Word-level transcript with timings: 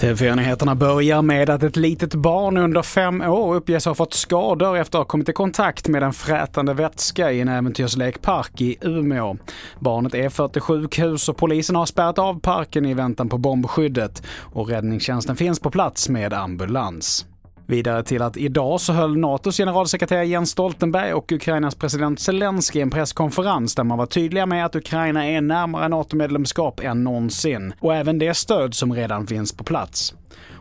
TV4-nyheterna 0.00 0.74
börjar 0.74 1.22
med 1.22 1.50
att 1.50 1.62
ett 1.62 1.76
litet 1.76 2.14
barn 2.14 2.56
under 2.56 2.82
fem 2.82 3.20
år 3.20 3.54
uppges 3.54 3.84
ha 3.84 3.94
fått 3.94 4.14
skador 4.14 4.76
efter 4.76 4.98
att 4.98 5.04
ha 5.04 5.08
kommit 5.08 5.28
i 5.28 5.32
kontakt 5.32 5.88
med 5.88 6.02
en 6.02 6.12
frätande 6.12 6.74
vätska 6.74 7.32
i 7.32 7.40
en 7.40 7.48
äventyrslekpark 7.48 8.60
i 8.60 8.76
Umeå. 8.80 9.36
Barnet 9.78 10.14
är 10.14 10.28
fört 10.28 10.52
till 10.52 10.62
sjukhus 10.62 11.28
och 11.28 11.36
polisen 11.36 11.76
har 11.76 11.86
spärrat 11.86 12.18
av 12.18 12.40
parken 12.40 12.86
i 12.86 12.94
väntan 12.94 13.28
på 13.28 13.38
bombskyddet 13.38 14.22
och 14.52 14.68
räddningstjänsten 14.68 15.36
finns 15.36 15.60
på 15.60 15.70
plats 15.70 16.08
med 16.08 16.32
ambulans. 16.32 17.26
Vidare 17.70 18.02
till 18.02 18.22
att 18.22 18.36
idag 18.36 18.80
så 18.80 18.92
höll 18.92 19.16
NATOs 19.16 19.56
generalsekreterare 19.56 20.26
Jens 20.26 20.50
Stoltenberg 20.50 21.12
och 21.12 21.32
Ukrainas 21.32 21.74
president 21.74 22.20
Zelensky 22.20 22.80
en 22.80 22.90
presskonferens 22.90 23.74
där 23.74 23.84
man 23.84 23.98
var 23.98 24.06
tydliga 24.06 24.46
med 24.46 24.66
att 24.66 24.76
Ukraina 24.76 25.26
är 25.26 25.40
närmare 25.40 25.88
NATO-medlemskap 25.88 26.80
än 26.80 27.04
någonsin 27.04 27.74
och 27.80 27.94
även 27.94 28.18
det 28.18 28.34
stöd 28.34 28.74
som 28.74 28.92
redan 28.92 29.26
finns 29.26 29.52
på 29.52 29.64
plats. 29.64 30.14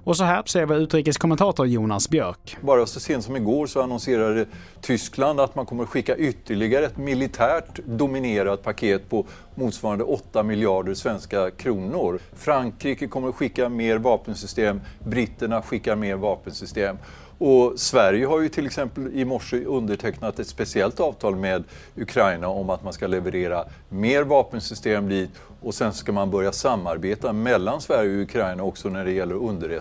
Och 0.04 0.18
så 0.18 0.24
här 0.24 0.44
säger 0.46 0.66
vår 0.66 0.78
utrikeskommentator 0.78 1.68
Jonas 1.68 2.10
Björk. 2.10 2.58
Bara 2.62 2.86
så 2.86 3.00
sent 3.00 3.24
som 3.24 3.36
igår 3.36 3.68
så 3.68 3.82
annonserade 3.82 4.46
Tyskland 4.82 5.40
att 5.40 5.56
man 5.56 5.66
kommer 5.66 5.84
att 5.84 5.90
skicka 5.90 6.18
ytterligare 6.18 6.86
ett 6.86 6.98
militärt 6.98 7.80
dominerat 7.86 8.64
paket 8.64 9.10
på 9.10 9.26
motsvarande 9.56 10.04
8 10.04 10.44
miljarder 10.44 10.94
svenska 10.94 11.52
kronor. 11.52 12.20
Frankrike 12.34 13.08
kommer 13.08 13.30
att 13.30 13.36
skicka 13.36 13.70
mer 13.70 13.98
vapensystem, 13.98 14.82
britterna 15.00 15.62
skickar 15.62 15.96
mer 15.96 16.16
vapensystem. 16.16 16.98
Och 17.40 17.80
Sverige 17.80 18.26
har 18.26 18.42
ju 18.42 18.50
till 18.50 18.66
exempel 18.66 19.08
i 19.14 19.26
morse 19.26 19.64
undertecknat 19.66 20.40
ett 20.40 20.48
speciellt 20.48 21.00
avtal 21.00 21.36
med 21.36 21.64
Ukraina 21.96 22.48
om 22.48 22.70
att 22.70 22.84
man 22.84 22.94
ska 22.94 23.08
leverera 23.08 23.66
mer 23.90 24.24
vapensystem 24.24 25.10
dit 25.10 25.30
och 25.62 25.74
sen 25.74 25.94
ska 25.94 26.12
man 26.12 26.32
börja 26.32 26.52
samarbeta 26.52 27.34
mellan 27.34 27.82
Sverige 27.82 28.16
och 28.16 28.22
Ukraina 28.22 28.64
också 28.64 28.90
när 28.90 29.06
det 29.06 29.12
gäller 29.12 29.36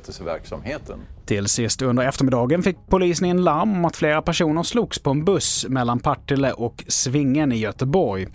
underrättelseverksamheten. 0.08 0.98
Till 1.26 1.48
sist 1.48 1.82
under 1.82 2.08
eftermiddagen 2.08 2.62
fick 2.62 2.76
polisen 2.88 3.26
in 3.26 3.44
larm 3.44 3.72
om 3.72 3.84
att 3.84 3.96
flera 3.96 4.22
personer 4.22 4.62
slogs 4.62 4.98
på 4.98 5.10
en 5.10 5.24
buss 5.24 5.66
mellan 5.68 6.00
Partille 6.00 6.52
och 6.52 6.84
Svingen 6.88 7.52
i 7.52 7.56
Göteborg. 7.56 8.26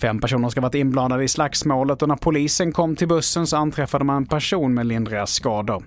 Fem 0.00 0.20
personer 0.20 0.48
ska 0.48 0.60
ha 0.60 0.68
varit 0.68 0.74
inblandade 0.74 1.24
i 1.24 1.28
slagsmålet 1.28 2.02
och 2.02 2.08
när 2.08 2.16
polisen 2.16 2.72
kom 2.72 2.96
till 2.96 3.08
bussen 3.08 3.46
så 3.46 3.56
anträffade 3.56 4.04
man 4.04 4.16
en 4.16 4.26
person 4.26 4.74
med 4.74 4.86
lindriga 4.86 5.26
skador. 5.26 5.84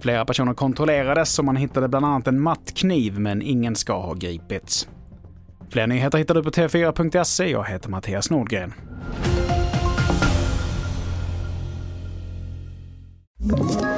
Flera 0.00 0.24
personer 0.24 0.54
kontrollerades 0.54 1.38
och 1.38 1.44
man 1.44 1.56
hittade 1.56 1.88
bland 1.88 2.06
annat 2.06 2.26
en 2.26 2.40
mattkniv 2.40 3.18
men 3.18 3.42
ingen 3.42 3.76
ska 3.76 3.92
ha 3.92 4.14
gripits. 4.14 4.88
Fler 5.70 5.86
nyheter 5.86 6.18
hittar 6.18 6.34
du 6.34 6.42
på 6.42 6.50
tv4.se. 6.50 7.50
Jag 7.50 7.64
heter 7.64 7.88
Mattias 7.90 8.30
Nordgren. 8.30 8.74
you 13.50 13.97